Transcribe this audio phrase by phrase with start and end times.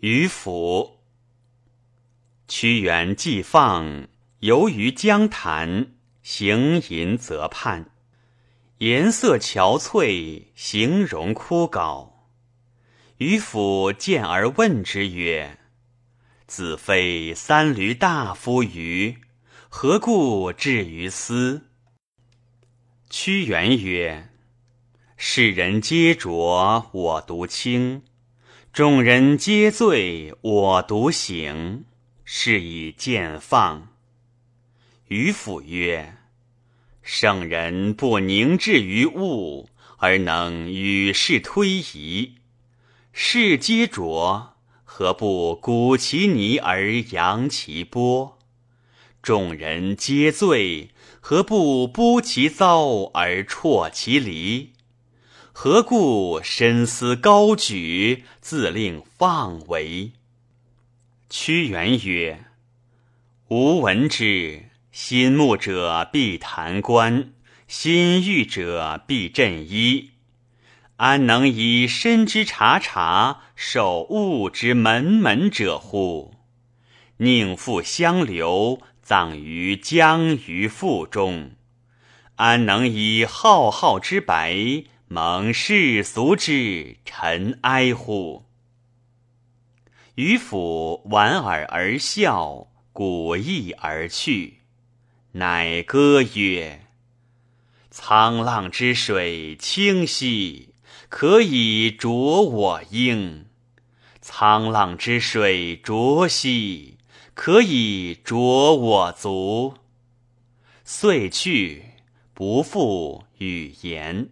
[0.00, 1.00] 渔父。
[2.46, 4.06] 屈原既放，
[4.38, 7.90] 游于江潭，行吟则畔，
[8.78, 12.12] 颜色憔悴，形容枯槁。
[13.16, 15.58] 渔父见而问之曰
[16.46, 19.18] ：“子非三闾大夫于？
[19.68, 21.66] 何故至于斯？”
[23.10, 24.30] 屈原曰
[25.18, 28.02] ：“世人皆浊，我独清；
[28.72, 31.84] 众人皆醉，我独醒。
[32.24, 33.88] 是以见放。”
[35.08, 36.16] 渔父曰
[37.02, 42.34] ：“圣人不凝滞于物，而能与世推移。
[43.12, 44.54] 世皆浊。”
[44.90, 48.36] 何不鼓其泥而扬其波？
[49.22, 50.90] 众人皆醉，
[51.20, 54.72] 何不剥其糟而啜其离？
[55.60, 60.12] 何故深思高举，自令放为？
[61.28, 62.44] 屈原曰
[63.50, 67.32] ：“吾闻之，心慕者必弹冠，
[67.66, 70.10] 心欲者必振衣。”
[70.98, 76.34] 安能以身之察察，守物之门门者乎？
[77.16, 81.50] 宁复相留，葬于江鱼腹中。
[82.36, 88.44] 安能以浩浩之白，蒙世俗之尘埃乎？
[90.16, 94.58] 渔父莞尔而笑，鼓翼而去，
[95.32, 96.86] 乃歌曰
[97.90, 100.74] ：“沧浪之水清兮。”
[101.08, 103.46] 可以濯我缨，
[104.22, 106.98] 沧浪之水浊兮，
[107.32, 109.74] 可以濯我足。
[110.84, 111.82] 遂去，
[112.34, 114.28] 不复与言。